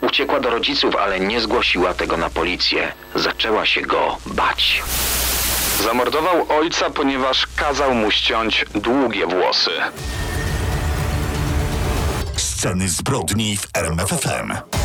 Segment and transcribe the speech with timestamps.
[0.00, 2.92] Uciekła do rodziców, ale nie zgłosiła tego na policję.
[3.14, 4.82] Zaczęła się go bać.
[5.84, 9.70] Zamordował ojca, ponieważ kazał mu ściąć długie włosy.
[12.36, 14.77] Sceny zbrodni w RMFFM.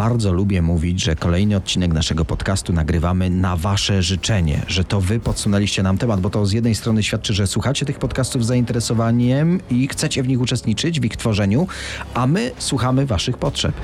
[0.00, 5.20] Bardzo lubię mówić, że kolejny odcinek naszego podcastu nagrywamy na Wasze życzenie, że to Wy
[5.20, 9.60] podsunęliście nam temat, bo to z jednej strony świadczy, że słuchacie tych podcastów z zainteresowaniem
[9.70, 11.66] i chcecie w nich uczestniczyć, w ich tworzeniu,
[12.14, 13.74] a my słuchamy Waszych potrzeb.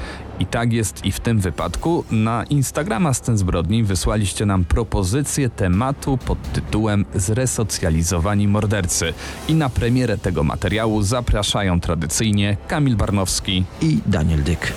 [0.41, 2.05] I tak jest i w tym wypadku.
[2.11, 9.15] Na Instagrama Scen Zbrodni wysłaliście nam propozycję tematu pod tytułem Zresocjalizowani mordercy.
[9.49, 14.73] I na premierę tego materiału zapraszają tradycyjnie Kamil Barnowski I Daniel Dyk.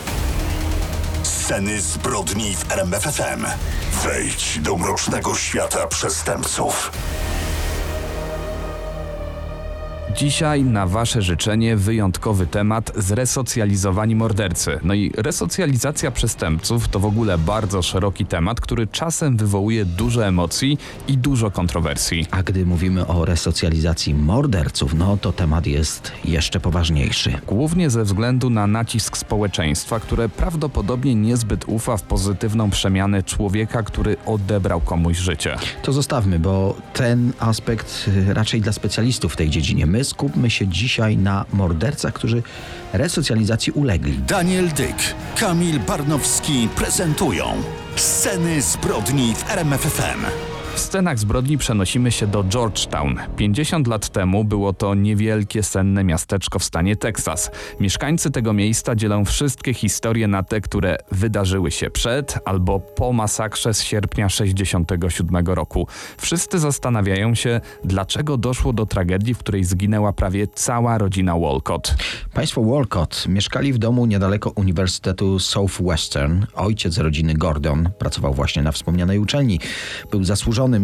[1.49, 3.45] Sceny zbrodni w RMFFM.
[4.03, 6.91] Wejdź do mrocznego świata przestępców.
[10.19, 14.79] Dzisiaj na Wasze życzenie wyjątkowy temat zresocjalizowani mordercy.
[14.83, 20.77] No i resocjalizacja przestępców to w ogóle bardzo szeroki temat, który czasem wywołuje dużo emocji
[21.07, 22.25] i dużo kontrowersji.
[22.31, 27.33] A gdy mówimy o resocjalizacji morderców, no to temat jest jeszcze poważniejszy.
[27.47, 34.17] Głównie ze względu na nacisk społeczeństwa, które prawdopodobnie niezbyt ufa w pozytywną przemianę człowieka, który
[34.25, 35.55] odebrał komuś życie.
[35.83, 39.85] To zostawmy, bo ten aspekt y, raczej dla specjalistów w tej dziedzinie.
[39.85, 42.43] My skupmy się dzisiaj na mordercach, którzy
[42.93, 44.17] resocjalizacji ulegli.
[44.17, 44.97] Daniel Dyk,
[45.39, 47.45] Kamil Barnowski prezentują
[47.95, 50.48] Sceny zbrodni w RMFFM.
[50.73, 53.19] W scenach zbrodni przenosimy się do Georgetown.
[53.37, 57.51] 50 lat temu było to niewielkie, senne miasteczko w stanie Teksas.
[57.79, 63.73] Mieszkańcy tego miejsca dzielą wszystkie historie na te, które wydarzyły się przed albo po masakrze
[63.73, 65.87] z sierpnia 67 roku.
[66.17, 71.95] Wszyscy zastanawiają się, dlaczego doszło do tragedii, w której zginęła prawie cała rodzina Walcott.
[72.33, 76.45] Państwo Walcott mieszkali w domu niedaleko Uniwersytetu Southwestern.
[76.55, 79.59] Ojciec rodziny Gordon pracował właśnie na wspomnianej uczelni.
[80.11, 80.23] Był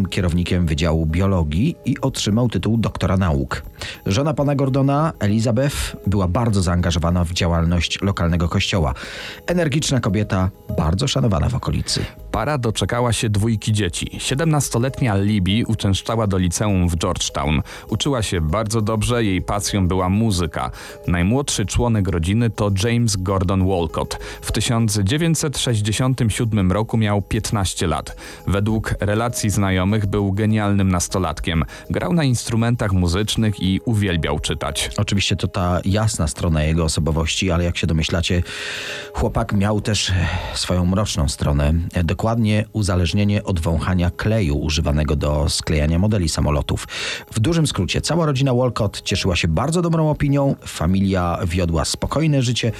[0.09, 3.63] kierownikiem Wydziału Biologii i otrzymał tytuł doktora nauk.
[4.06, 5.75] Żona pana Gordona, Elizabeth,
[6.08, 8.94] była bardzo zaangażowana w działalność lokalnego kościoła.
[9.47, 12.06] Energiczna kobieta, bardzo szanowana w okolicy.
[12.35, 14.18] Para doczekała się dwójki dzieci.
[14.19, 17.62] 17-letnia Libby uczęszczała do liceum w Georgetown.
[17.90, 20.72] Uczyła się bardzo dobrze, jej pasją była muzyka.
[21.07, 24.19] Najmłodszy członek rodziny to James Gordon Walcott.
[24.41, 28.16] W 1967 roku miał 15 lat.
[28.47, 31.63] Według relacji znajomych był genialnym nastolatkiem.
[31.90, 34.90] Grał na instrumentach muzycznych i uwielbiał czytać.
[34.97, 38.44] Oczywiście to ta jasna strona jego osobowości, ale jak się domyślacie,
[39.13, 40.12] chłopak miał też
[40.53, 41.73] swoją mroczną stronę.
[41.94, 46.88] E, Dokładnie uzależnienie od wąchania kleju używanego do sklejania modeli samolotów.
[47.31, 52.72] W dużym skrócie, cała rodzina Walcott cieszyła się bardzo dobrą opinią, familia wiodła spokojne życie,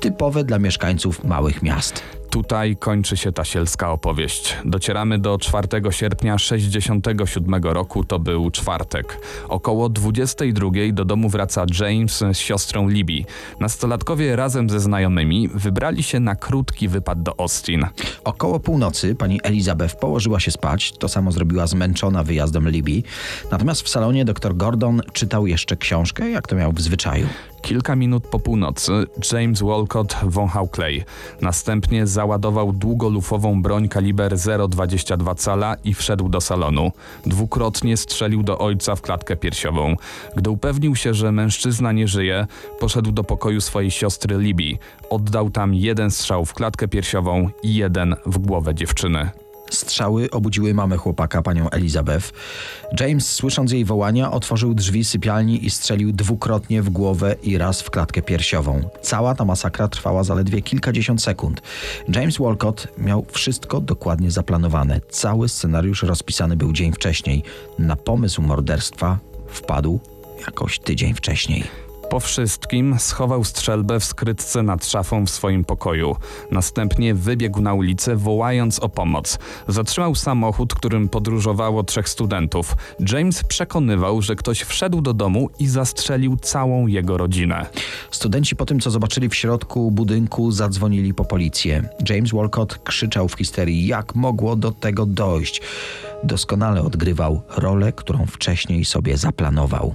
[0.00, 2.02] typowe dla mieszkańców małych miast.
[2.30, 4.56] Tutaj kończy się ta sielska opowieść.
[4.64, 9.20] Docieramy do 4 sierpnia 67 roku, to był czwartek.
[9.48, 13.24] Około 22 do domu wraca James z siostrą Libby.
[13.60, 17.86] Nastolatkowie razem ze znajomymi wybrali się na krótki wypad do Austin.
[18.24, 23.02] Około północy pani Elizabeth położyła się spać, to samo zrobiła zmęczona wyjazdem Libby.
[23.50, 27.26] Natomiast w salonie dr Gordon czytał jeszcze książkę, jak to miał w zwyczaju.
[27.62, 28.92] Kilka minut po północy
[29.32, 31.04] James Walcott wąchał klej.
[31.40, 36.92] Następnie załadował długolufową broń kaliber 0,22 cala i wszedł do salonu.
[37.26, 39.96] Dwukrotnie strzelił do ojca w klatkę piersiową.
[40.36, 42.46] Gdy upewnił się, że mężczyzna nie żyje,
[42.80, 44.78] poszedł do pokoju swojej siostry Libby.
[45.10, 49.30] Oddał tam jeden strzał w klatkę piersiową i jeden w głowę dziewczyny.
[49.70, 52.32] Strzały obudziły mamę chłopaka, panią Elizabeth.
[53.00, 57.90] James, słysząc jej wołania, otworzył drzwi sypialni i strzelił dwukrotnie w głowę i raz w
[57.90, 58.88] klatkę piersiową.
[59.02, 61.62] Cała ta masakra trwała zaledwie kilkadziesiąt sekund.
[62.08, 65.00] James Walcott miał wszystko dokładnie zaplanowane.
[65.10, 67.42] Cały scenariusz rozpisany był dzień wcześniej.
[67.78, 69.18] Na pomysł morderstwa
[69.48, 70.00] wpadł
[70.46, 71.64] jakoś tydzień wcześniej.
[72.10, 76.16] Po wszystkim schował strzelbę w skrytce nad szafą w swoim pokoju.
[76.50, 79.38] Następnie wybiegł na ulicę, wołając o pomoc.
[79.68, 82.76] Zatrzymał samochód, którym podróżowało trzech studentów.
[83.12, 87.66] James przekonywał, że ktoś wszedł do domu i zastrzelił całą jego rodzinę.
[88.10, 91.88] Studenci po tym, co zobaczyli w środku budynku, zadzwonili po policję.
[92.08, 95.62] James Walcott krzyczał w histerii, jak mogło do tego dojść.
[96.24, 99.94] Doskonale odgrywał rolę, którą wcześniej sobie zaplanował.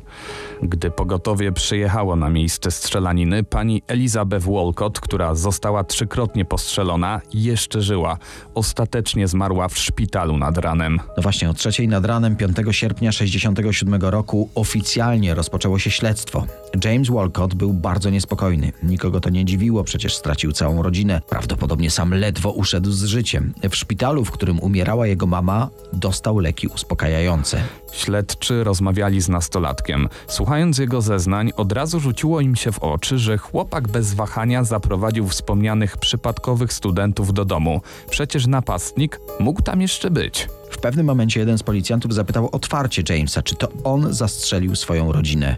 [0.64, 8.18] Gdy pogotowie przyjechało na miejsce strzelaniny, pani Elizabeth Walcott, która została trzykrotnie postrzelona, jeszcze żyła.
[8.54, 11.00] Ostatecznie zmarła w szpitalu nad ranem.
[11.18, 16.46] No właśnie o trzeciej nad ranem 5 sierpnia 67 roku oficjalnie rozpoczęło się śledztwo.
[16.84, 18.72] James Walcott był bardzo niespokojny.
[18.84, 21.22] Nikogo to nie dziwiło, przecież stracił całą rodzinę.
[21.30, 23.54] Prawdopodobnie sam ledwo uszedł z życiem.
[23.70, 27.64] W szpitalu, w którym umierała jego mama, dostał leki uspokajające.
[27.92, 30.10] Śledczy rozmawiali z nastolatkiem.
[30.28, 35.28] Słuchając jego zeznań, od razu rzuciło im się w oczy, że chłopak bez wahania zaprowadził
[35.28, 37.82] wspomnianych przypadkowych studentów do domu.
[38.10, 40.48] Przecież napastnik mógł tam jeszcze być.
[40.72, 45.56] W pewnym momencie jeden z policjantów zapytał otwarcie Jamesa, czy to on zastrzelił swoją rodzinę.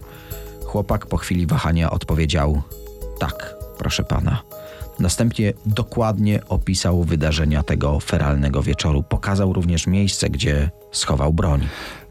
[0.68, 2.62] Chłopak po chwili wahania odpowiedział:
[3.18, 4.42] Tak, proszę pana.
[4.98, 9.02] Następnie dokładnie opisał wydarzenia tego feralnego wieczoru.
[9.02, 11.68] Pokazał również miejsce, gdzie schował broń.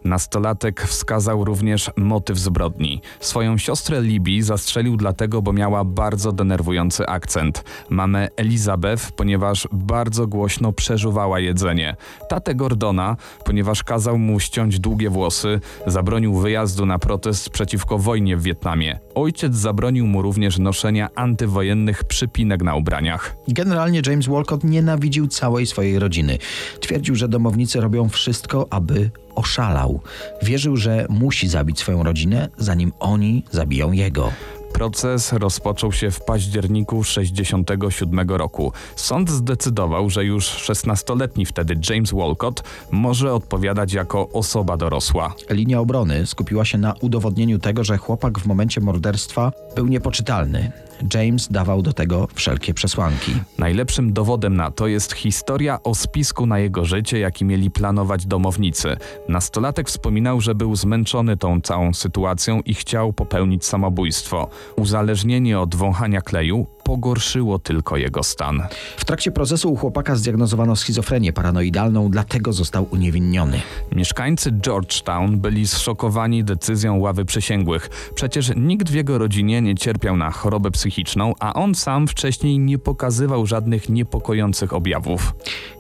[0.08, 3.02] Nastolatek wskazał również motyw zbrodni.
[3.20, 7.64] Swoją siostrę Libby zastrzelił dlatego, bo miała bardzo denerwujący akcent.
[7.90, 11.96] Mamę Elizabeth, ponieważ bardzo głośno przeżuwała jedzenie.
[12.30, 13.16] Tatę Gordona,
[13.46, 19.00] ponieważ kazał mu ściąć długie włosy, zabronił wyjazdu na protest przeciwko wojnie w Wietnamie.
[19.16, 23.36] Ojciec zabronił mu również noszenia antywojennych przypinek na ubraniach.
[23.48, 26.38] Generalnie James Walcott nienawidził całej swojej rodziny.
[26.80, 30.02] Twierdził, że domownicy robią wszystko, aby oszalał.
[30.42, 34.32] Wierzył, że musi zabić swoją rodzinę, zanim oni zabiją jego.
[34.74, 38.72] Proces rozpoczął się w październiku 67 roku.
[38.96, 45.34] Sąd zdecydował, że już 16-letni wtedy James Walcott może odpowiadać jako osoba dorosła.
[45.50, 50.72] Linia obrony skupiła się na udowodnieniu tego, że chłopak w momencie morderstwa był niepoczytalny.
[51.14, 53.32] James dawał do tego wszelkie przesłanki.
[53.58, 58.98] Najlepszym dowodem na to jest historia o spisku na jego życie, jaki mieli planować domownicy.
[59.30, 64.48] Nastolatek wspominał, że był zmęczony tą całą sytuacją i chciał popełnić samobójstwo.
[64.76, 68.64] Uzależnienie od wąchania kleju pogorszyło tylko jego stan.
[68.98, 73.62] W trakcie procesu u chłopaka zdiagnozowano schizofrenię paranoidalną, dlatego został uniewinniony.
[73.92, 78.12] Mieszkańcy Georgetown byli zszokowani decyzją ławy przysięgłych.
[78.16, 82.78] Przecież nikt w jego rodzinie nie cierpiał na chorobę psychiczną, a on sam wcześniej nie
[82.78, 85.34] pokazywał żadnych niepokojących objawów.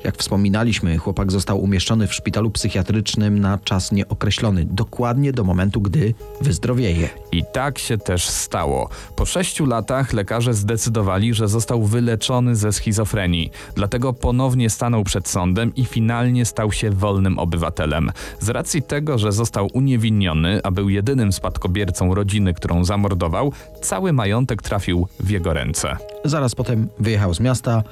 [0.03, 6.13] Jak wspominaliśmy, chłopak został umieszczony w szpitalu psychiatrycznym na czas nieokreślony, dokładnie do momentu, gdy
[6.41, 7.09] wyzdrowieje.
[7.31, 8.89] I tak się też stało.
[9.15, 10.96] Po sześciu latach lekarze zdecydowali,
[11.33, 13.51] że został wyleczony ze schizofrenii.
[13.75, 18.11] Dlatego ponownie stanął przed sądem i finalnie stał się wolnym obywatelem.
[18.39, 23.51] Z racji tego, że został uniewinniony, a był jedynym spadkobiercą rodziny, którą zamordował,
[23.81, 25.97] cały majątek trafił w jego ręce.
[26.25, 27.83] Zaraz potem wyjechał z miasta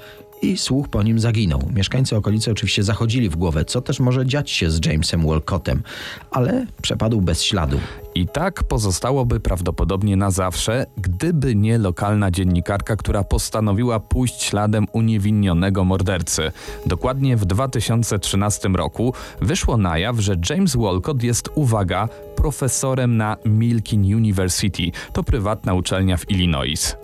[0.42, 1.62] i słuch po nim zaginął.
[1.76, 5.84] Mieszkańcy okolicy oczywiście zachodzili w głowę, co też może dziać się z Jamesem Walcottem,
[6.32, 7.80] ale przepadł bez śladu.
[8.16, 15.84] I tak pozostałoby prawdopodobnie na zawsze, gdyby nie lokalna dziennikarka, która postanowiła pójść śladem uniewinnionego
[15.84, 16.52] mordercy.
[16.86, 24.16] Dokładnie w 2013 roku wyszło na jaw, że James Walcott jest, uwaga, profesorem na Milkin
[24.16, 24.92] University.
[25.14, 26.96] To prywatna uczelnia w Illinois.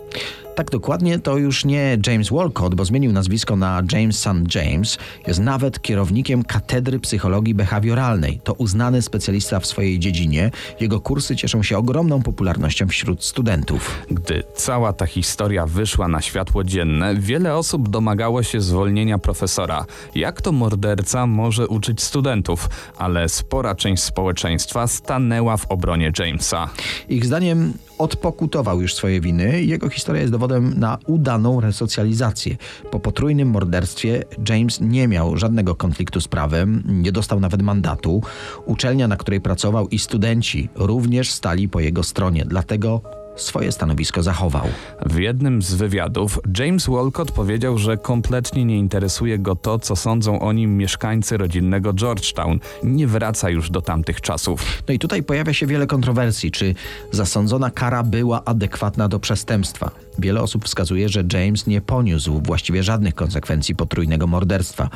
[0.54, 4.54] Tak dokładnie to już nie James Walcott, bo zmienił nazwisko na James St.
[4.54, 4.98] James.
[5.26, 8.40] Jest nawet kierownikiem Katedry Psychologii Behawioralnej.
[8.44, 10.50] To uznany specjalista w swojej dziedzinie.
[10.80, 13.98] Jego kursy cieszą się ogromną popularnością wśród studentów.
[14.10, 19.84] Gdy cała ta historia wyszła na światło dzienne, wiele osób domagało się zwolnienia profesora.
[20.14, 22.68] Jak to morderca może uczyć studentów?
[22.98, 26.70] Ale spora część społeczeństwa stanęła w obronie Jamesa.
[27.08, 29.62] Ich zdaniem odpokutował już swoje winy.
[29.62, 32.56] Jego historia jest dowodem na udaną resocjalizację.
[32.90, 38.22] Po potrójnym morderstwie James nie miał żadnego konfliktu z prawem, nie dostał nawet mandatu.
[38.66, 44.66] Uczelnia, na której pracował i studenci również stali po jego stronie, dlatego swoje stanowisko zachował.
[45.06, 50.40] W jednym z wywiadów James Walcott powiedział, że kompletnie nie interesuje go to, co sądzą
[50.40, 52.60] o nim mieszkańcy rodzinnego Georgetown.
[52.82, 54.82] Nie wraca już do tamtych czasów.
[54.88, 56.74] No i tutaj pojawia się wiele kontrowersji, czy
[57.10, 59.90] zasądzona kara była adekwatna do przestępstwa.
[60.18, 64.90] Wiele osób wskazuje, że James nie poniósł właściwie żadnych konsekwencji potrójnego morderstwa.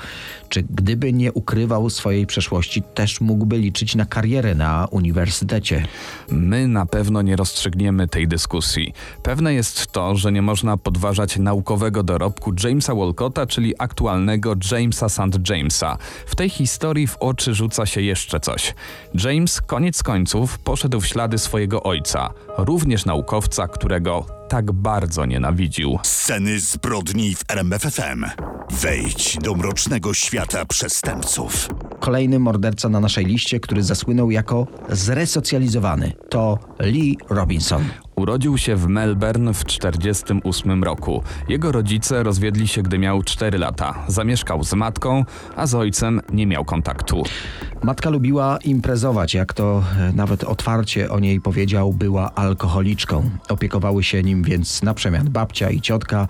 [0.49, 5.87] Czy gdyby nie ukrywał swojej przeszłości, też mógłby liczyć na karierę na uniwersytecie?
[6.31, 8.93] My na pewno nie rozstrzygniemy tej dyskusji.
[9.23, 15.49] Pewne jest to, że nie można podważać naukowego dorobku Jamesa Walcotta, czyli aktualnego Jamesa St.
[15.51, 15.99] Jamesa.
[16.27, 18.75] W tej historii w oczy rzuca się jeszcze coś.
[19.25, 25.99] James koniec końców poszedł w ślady swojego ojca, również naukowca, którego tak bardzo nienawidził.
[26.03, 28.25] Sceny zbrodni w RMFFM.
[28.71, 31.69] Wejdź do mrocznego świata przestępców.
[32.01, 37.85] Kolejny morderca na naszej liście, który zasłynął jako zresocjalizowany, to Lee Robinson.
[38.17, 41.23] Urodził się w Melbourne w 1948 roku.
[41.49, 43.95] Jego rodzice rozwiedli się, gdy miał 4 lata.
[44.09, 45.25] Zamieszkał z matką,
[45.57, 47.23] a z ojcem nie miał kontaktu.
[47.83, 49.83] Matka lubiła imprezować, jak to
[50.15, 53.31] nawet otwarcie o niej powiedział, była alkoholiczką.
[53.49, 56.29] Opiekowały się nim więc na przemian babcia i ciotka.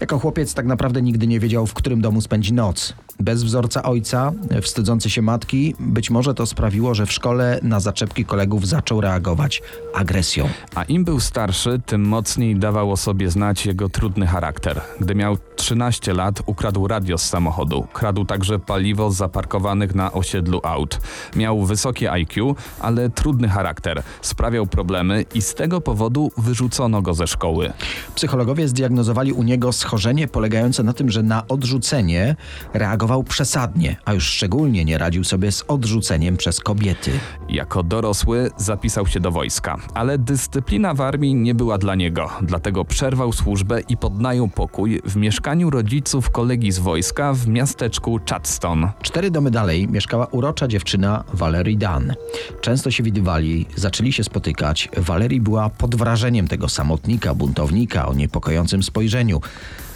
[0.00, 2.94] Jako chłopiec tak naprawdę nigdy nie wiedział, w którym domu spędzi noc.
[3.20, 4.32] Bez wzorca ojca,
[4.62, 9.62] wstydzący się matki, być może to sprawiło, że w szkole na zaczepki kolegów zaczął reagować
[9.94, 10.48] agresją.
[10.74, 14.80] A im był starszy, tym mocniej dawał o sobie znać jego trudny charakter.
[15.00, 17.86] Gdy miał 13 lat, ukradł radio z samochodu.
[17.92, 21.00] Kradł także paliwo z zaparkowanych na osiedlu aut.
[21.36, 24.02] Miał wysokie IQ, ale trudny charakter.
[24.22, 27.72] Sprawiał problemy i z tego powodu wyrzucono go ze szkoły.
[28.14, 32.36] Psychologowie zdiagnozowali u niego schorzenie polegające na tym, że na odrzucenie
[32.74, 37.10] reagował przesadnie, a już szczególnie nie radził sobie z odrzuceniem przez kobiety.
[37.48, 42.84] Jako dorosły zapisał się do wojska, ale dyscyplina w armii nie była dla niego, dlatego
[42.84, 48.88] przerwał służbę i podnajął pokój w mieszkaniu rodziców kolegi z wojska w miasteczku Chadston.
[49.02, 52.14] Cztery domy dalej mieszkała urocza dziewczyna Valerie Dunn.
[52.60, 54.88] Często się widywali, zaczęli się spotykać.
[54.96, 59.40] Valerie była pod wrażeniem tego samotnika, buntownika o niepokojącym spojrzeniu.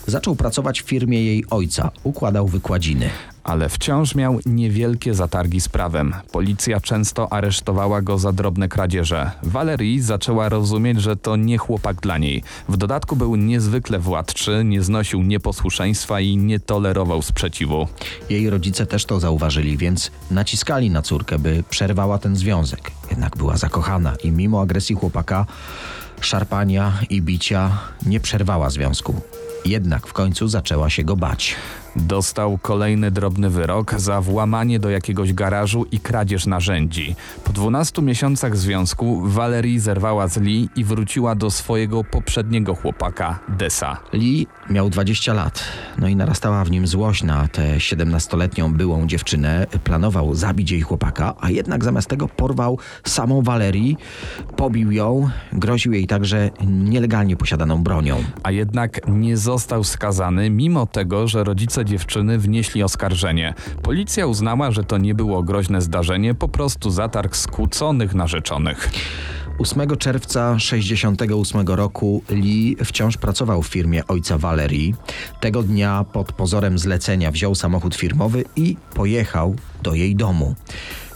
[0.06, 3.10] Zaczął pracować w firmie jej ojca, układał wykładziny.
[3.44, 6.14] Ale wciąż miał niewielkie zatargi z prawem.
[6.32, 9.30] Policja często aresztowała go za drobne kradzieże.
[9.42, 12.42] Valerie zaczęła rozumieć, że to nie chłopak dla niej.
[12.68, 17.88] W dodatku był niezwykle władczy, nie znosił nieposłuszeństwa i nie tolerował sprzeciwu.
[18.30, 22.90] Jej rodzice też to zauważyli, więc naciskali na córkę, by przerwała ten związek.
[23.10, 25.46] Jednak była zakochana i mimo agresji chłopaka,
[26.20, 29.20] szarpania i bicia nie przerwała związku.
[29.64, 31.54] Jednak w końcu zaczęła się go bać.
[31.96, 37.16] Dostał kolejny drobny wyrok za włamanie do jakiegoś garażu i kradzież narzędzi.
[37.44, 43.96] Po 12 miesiącach związku Valerie zerwała z Lee i wróciła do swojego poprzedniego chłopaka, Desa.
[44.12, 45.64] Lee miał 20 lat,
[45.98, 49.66] no i narastała w nim złość na tę 17-letnią byłą dziewczynę.
[49.84, 53.96] Planował zabić jej chłopaka, a jednak zamiast tego porwał samą Valerii,
[54.56, 58.24] pobił ją, groził jej także nielegalnie posiadaną bronią.
[58.42, 63.54] A jednak nie został skazany, mimo tego, że rodzice dziewczyny wnieśli oskarżenie.
[63.82, 68.90] Policja uznała, że to nie było groźne zdarzenie, po prostu zatarg skłóconych narzeczonych.
[69.58, 74.94] 8 czerwca 68 roku Lee wciąż pracował w firmie ojca Valerii.
[75.40, 80.54] Tego dnia pod pozorem zlecenia wziął samochód firmowy i pojechał do jej domu.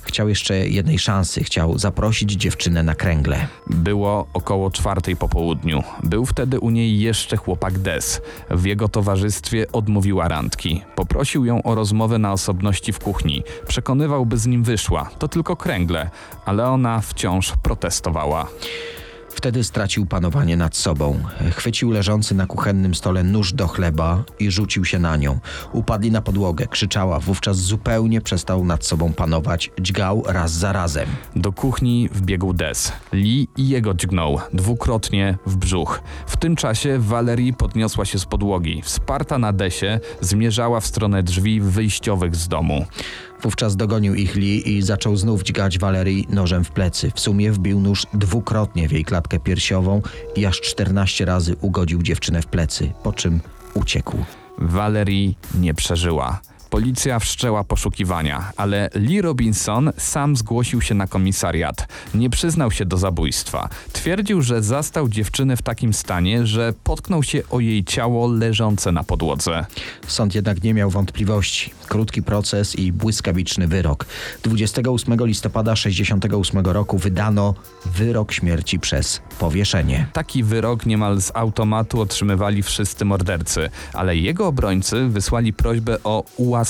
[0.07, 3.47] Chciał jeszcze jednej szansy, chciał zaprosić dziewczynę na kręgle.
[3.67, 5.83] Było około czwartej po południu.
[6.03, 8.21] Był wtedy u niej jeszcze chłopak Des.
[8.51, 10.83] W jego towarzystwie odmówiła randki.
[10.95, 13.43] Poprosił ją o rozmowę na osobności w kuchni.
[13.69, 15.11] Przekonywał, by z nim wyszła.
[15.19, 16.11] To tylko kręgle,
[16.45, 18.49] ale ona wciąż protestowała.
[19.37, 21.21] Wtedy stracił panowanie nad sobą.
[21.51, 25.39] Chwycił leżący na kuchennym stole nóż do chleba i rzucił się na nią.
[25.73, 31.09] Upadli na podłogę, krzyczała, wówczas zupełnie przestał nad sobą panować, dźgał raz za razem.
[31.37, 32.93] Do kuchni wbiegł Des.
[33.13, 36.01] Lee i jego dźgnął, dwukrotnie w brzuch.
[36.27, 38.83] W tym czasie Valerie podniosła się z podłogi.
[38.83, 42.87] Wsparta na Desie, zmierzała w stronę drzwi wyjściowych z domu.
[43.43, 47.11] Wówczas dogonił ich Lee i zaczął znów dźgać Valerii nożem w plecy.
[47.15, 50.03] W sumie wbił nóż dwukrotnie w jej klatkę piersiową
[50.37, 53.41] i aż 14 razy ugodził dziewczynę w plecy, po czym
[53.75, 54.17] uciekł.
[54.59, 56.41] Valerie nie przeżyła.
[56.77, 61.89] Policja wszczęła poszukiwania, ale Lee Robinson sam zgłosił się na komisariat.
[62.15, 63.69] Nie przyznał się do zabójstwa.
[63.93, 69.05] Twierdził, że zastał dziewczynę w takim stanie, że potknął się o jej ciało leżące na
[69.05, 69.67] podłodze.
[70.07, 71.71] Sąd jednak nie miał wątpliwości.
[71.89, 74.07] Krótki proces i błyskawiczny wyrok.
[74.43, 77.55] 28 listopada 68 roku wydano
[77.87, 80.07] wyrok śmierci przez powieszenie.
[80.13, 86.66] Taki wyrok niemal z automatu otrzymywali wszyscy mordercy, ale jego obrońcy wysłali prośbę o ułaskawienie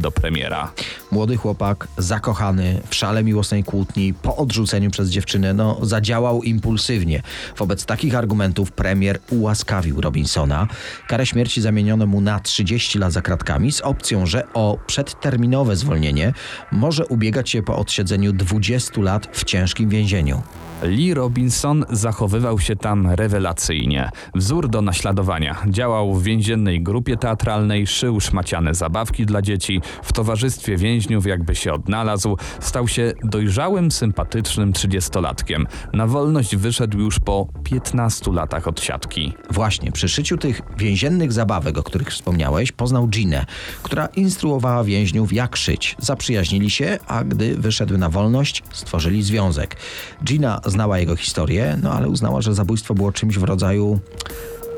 [0.00, 0.72] do premiera.
[1.10, 7.22] Młody chłopak, zakochany, w szale miłosnej kłótni, po odrzuceniu przez dziewczynę, no, zadziałał impulsywnie.
[7.56, 10.68] Wobec takich argumentów premier ułaskawił Robinsona.
[11.08, 16.32] Karę śmierci zamieniono mu na 30 lat za kratkami z opcją, że o przedterminowe zwolnienie
[16.72, 20.42] może ubiegać się po odsiedzeniu 20 lat w ciężkim więzieniu.
[20.82, 24.10] Lee Robinson zachowywał się tam rewelacyjnie.
[24.34, 25.56] Wzór do naśladowania.
[25.68, 31.72] Działał w więziennej grupie teatralnej, szył szmaciane zabawki dla dzieci, w towarzystwie więźniów jakby się
[31.72, 35.66] odnalazł, stał się dojrzałym, sympatycznym trzydziestolatkiem.
[35.92, 39.32] Na wolność wyszedł już po 15 latach od siatki.
[39.50, 43.46] Właśnie, przy szyciu tych więziennych zabawek, o których wspomniałeś, poznał Ginę,
[43.82, 45.96] która instruowała więźniów jak szyć.
[45.98, 49.76] Zaprzyjaźnili się, a gdy wyszedł na wolność, stworzyli związek.
[50.24, 54.00] Gina znała jego historię, no ale uznała, że zabójstwo było czymś w rodzaju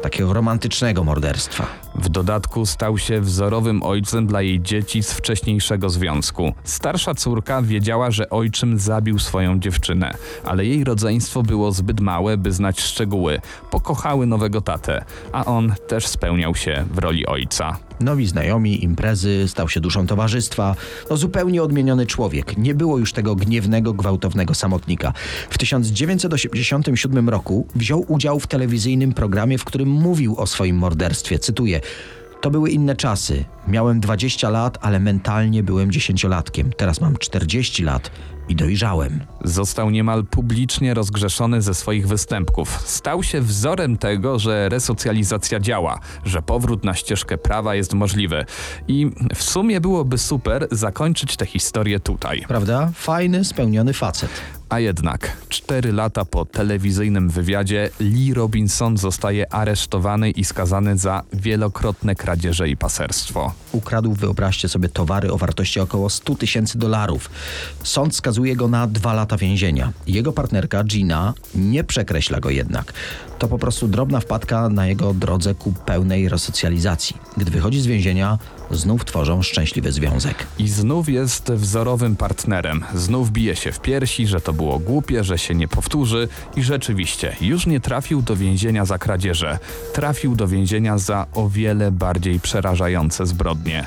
[0.03, 1.67] takiego romantycznego morderstwa.
[1.95, 6.53] W dodatku stał się wzorowym ojcem dla jej dzieci z wcześniejszego związku.
[6.65, 12.53] Starsza córka wiedziała, że ojczym zabił swoją dziewczynę, ale jej rodzeństwo było zbyt małe, by
[12.53, 13.41] znać szczegóły.
[13.71, 17.79] Pokochały nowego tatę, a on też spełniał się w roli ojca.
[18.01, 20.77] Nowi znajomi, imprezy, stał się duszą towarzystwa.
[21.11, 22.59] No zupełnie odmieniony człowiek.
[22.59, 25.13] Nie było już tego gniewnego, gwałtownego samotnika.
[25.51, 31.39] W 1987 roku wziął udział w telewizyjnym programie, w którym mówił o swoim morderstwie.
[31.39, 31.81] Cytuję.
[32.41, 33.45] To były inne czasy.
[33.69, 36.73] Miałem 20 lat, ale mentalnie byłem dziesięciolatkiem.
[36.77, 38.11] Teraz mam 40 lat
[38.49, 39.21] i dojrzałem.
[39.45, 42.83] Został niemal publicznie rozgrzeszony ze swoich występków.
[42.85, 48.45] Stał się wzorem tego, że resocjalizacja działa, że powrót na ścieżkę prawa jest możliwy.
[48.89, 52.45] I w sumie byłoby super zakończyć tę historię tutaj.
[52.49, 52.91] Prawda?
[52.95, 54.31] Fajny, spełniony facet.
[54.73, 62.15] A jednak, cztery lata po telewizyjnym wywiadzie, Lee Robinson zostaje aresztowany i skazany za wielokrotne
[62.15, 63.53] kradzieże i paserstwo.
[63.73, 67.31] Ukradł, wyobraźcie sobie, towary o wartości około 100 tysięcy dolarów.
[67.83, 69.93] Sąd skazuje go na dwa lata więzienia.
[70.07, 72.93] Jego partnerka Gina nie przekreśla go jednak.
[73.43, 77.17] To po prostu drobna wpadka na jego drodze ku pełnej resocjalizacji.
[77.37, 78.39] Gdy wychodzi z więzienia,
[78.71, 80.47] znów tworzą szczęśliwy związek.
[80.59, 82.85] I znów jest wzorowym partnerem.
[82.95, 87.37] Znów bije się w piersi, że to było głupie, że się nie powtórzy i rzeczywiście
[87.41, 89.59] już nie trafił do więzienia za kradzieże.
[89.93, 93.87] Trafił do więzienia za o wiele bardziej przerażające zbrodnie.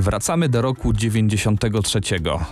[0.00, 2.00] Wracamy do roku 93.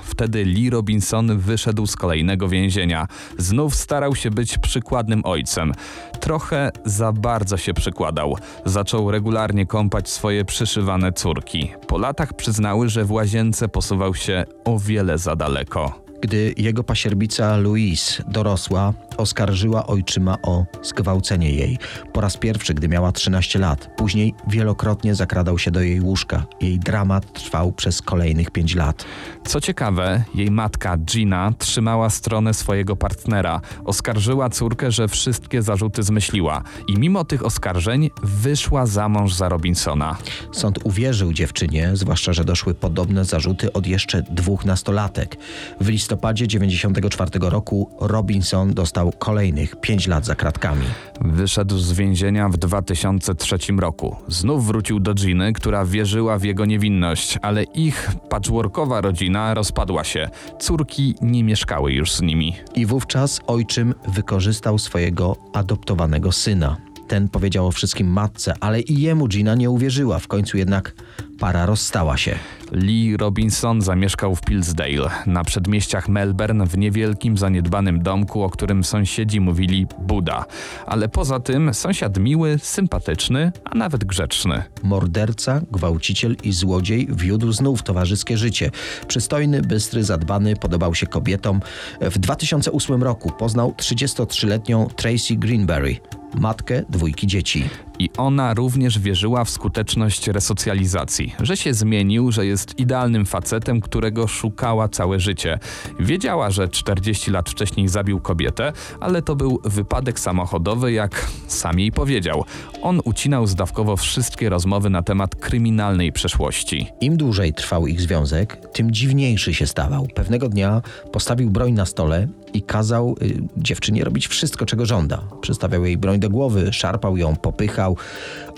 [0.03, 3.07] Wtedy Lee Robinson wyszedł z kolejnego więzienia.
[3.39, 5.73] Znów starał się być przykładnym ojcem.
[6.21, 8.37] Trochę za bardzo się przykładał.
[8.65, 11.73] Zaczął regularnie kąpać swoje przyszywane córki.
[11.87, 16.08] Po latach przyznały, że w łazience posuwał się o wiele za daleko.
[16.21, 21.79] Gdy jego pasierbica Louise dorosła, oskarżyła ojczyma o zgwałcenie jej.
[22.13, 23.91] Po raz pierwszy, gdy miała 13 lat.
[23.97, 26.47] Później wielokrotnie zakradał się do jej łóżka.
[26.61, 29.05] Jej dramat trwał przez kolejnych 5 lat.
[29.47, 33.61] Co ciekawe, jej matka Gina trzymała stronę swojego partnera.
[33.85, 40.17] Oskarżyła córkę, że wszystkie zarzuty zmyśliła i mimo tych oskarżeń wyszła za mąż za Robinsona.
[40.53, 45.37] Sąd uwierzył dziewczynie, zwłaszcza, że doszły podobne zarzuty od jeszcze dwóch nastolatek.
[45.81, 50.85] W listopadzie 94 roku Robinson dostał kolejnych 5 lat za kratkami.
[51.21, 54.17] Wyszedł z więzienia w 2003 roku.
[54.29, 60.29] Znów wrócił do Giny, która wierzyła w jego niewinność, ale ich patchworkowa rodzina rozpadła się.
[60.61, 62.57] Córki nie mieszkały już z nimi.
[62.75, 66.77] I wówczas ojczym wykorzystał swojego adoptowanego syna.
[67.09, 70.19] Ten powiedział o wszystkim matce, ale i jemu Gina nie uwierzyła.
[70.19, 70.95] W końcu jednak
[71.39, 72.39] para rozstała się.
[72.73, 79.41] Lee Robinson zamieszkał w Pillsdale, na przedmieściach Melbourne, w niewielkim, zaniedbanym domku, o którym sąsiedzi
[79.41, 80.45] mówili Buda.
[80.87, 84.63] Ale poza tym sąsiad miły, sympatyczny, a nawet grzeczny.
[84.83, 88.71] Morderca, gwałciciel i złodziej wiódł znów towarzyskie życie.
[89.09, 91.61] Przystojny, bystry, zadbany, podobał się kobietom.
[92.01, 95.97] W 2008 roku poznał 33-letnią Tracy Greenberry,
[96.35, 97.65] matkę dwójki dzieci.
[97.99, 104.27] I ona również wierzyła w skuteczność resocjalizacji, że się zmienił, że jest idealnym facetem, którego
[104.27, 105.59] szukała całe życie.
[106.01, 111.93] Wiedziała, że 40 lat wcześniej zabił kobietę, ale to był wypadek samochodowy, jak sam jej
[111.93, 112.45] powiedział.
[112.83, 116.87] On ucinał zdawkowo wszystkie rozmowy na temat kryminalnej przeszłości.
[117.01, 120.09] Im dłużej trwał ich związek, tym dziwniejszy się stawał.
[120.15, 120.83] Pewnego dnia
[121.13, 125.23] postawił broń na stole i kazał y, dziewczynie robić wszystko, czego żąda.
[125.41, 127.88] Przystawiał jej broń do głowy, szarpał ją, popychał.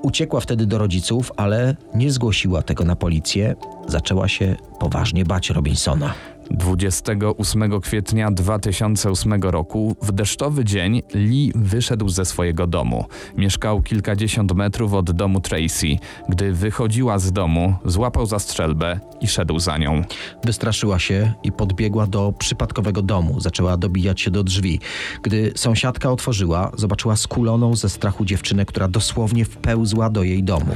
[0.02, 3.54] Uciekła wtedy do rodziców, ale nie zgłosiła tego na policję.
[3.88, 6.14] Zaczęła się poważnie bać Robinsona.
[6.50, 13.04] 28 kwietnia 2008 roku, w deszczowy dzień, Lee wyszedł ze swojego domu.
[13.36, 15.86] Mieszkał kilkadziesiąt metrów od domu Tracy.
[16.28, 20.02] Gdy wychodziła z domu, złapał za strzelbę i szedł za nią.
[20.44, 23.40] Wystraszyła się i podbiegła do przypadkowego domu.
[23.40, 24.80] Zaczęła dobijać się do drzwi.
[25.22, 30.74] Gdy sąsiadka otworzyła, zobaczyła skuloną ze strachu dziewczynę, która dosłownie wpełzła do jej domu.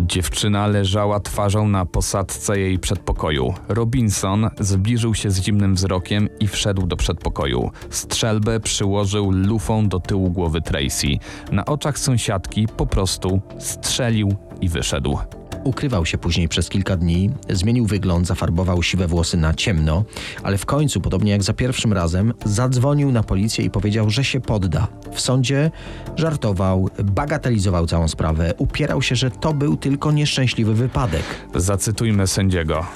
[0.00, 3.54] Dziewczyna leżała twarzą na posadce jej przedpokoju.
[3.68, 7.70] Robinson zbliżył się z zimnym wzrokiem i wszedł do przedpokoju.
[7.90, 11.08] Strzelbę przyłożył lufą do tyłu głowy Tracy.
[11.52, 15.18] Na oczach sąsiadki po prostu strzelił i wyszedł.
[15.64, 20.04] Ukrywał się później przez kilka dni, zmienił wygląd, zafarbował siwe włosy na ciemno,
[20.42, 24.40] ale w końcu, podobnie jak za pierwszym razem, zadzwonił na policję i powiedział, że się
[24.40, 24.88] podda.
[25.12, 25.70] W sądzie
[26.16, 31.24] żartował, bagatelizował całą sprawę, upierał się, że to był tylko nieszczęśliwy wypadek.
[31.54, 32.86] Zacytujmy sędziego.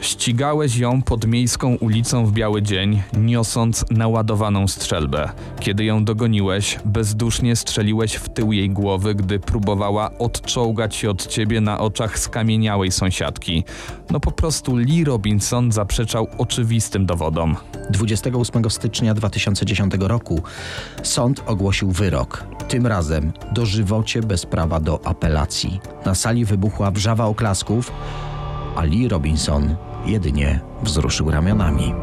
[0.00, 5.30] Ścigałeś ją pod miejską ulicą w biały dzień, niosąc naładowaną strzelbę.
[5.60, 11.60] Kiedy ją dogoniłeś, bezdusznie strzeliłeś w tył jej głowy, gdy próbowała odczołgać się od ciebie
[11.60, 13.64] na oczach skamieniałej sąsiadki.
[14.10, 17.56] No po prostu Lee Robinson zaprzeczał oczywistym dowodom.
[17.90, 20.42] 28 stycznia 2010 roku
[21.02, 22.44] sąd ogłosił wyrok.
[22.68, 25.80] Tym razem dożywocie bez prawa do apelacji.
[26.06, 27.92] Na sali wybuchła wrzawa oklasków,
[28.76, 31.94] a Lee Robinson jedynie wzruszył ramionami.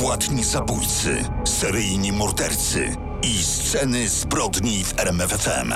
[0.00, 5.72] Płatni zabójcy, seryjni mordercy i sceny zbrodni w RMFFM.